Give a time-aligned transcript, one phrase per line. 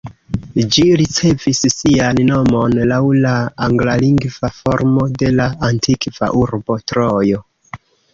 [0.75, 3.33] Ĝi ricevis sian nomon laŭ la
[3.65, 7.43] anglalingva formo de la antikva urbo Trojo.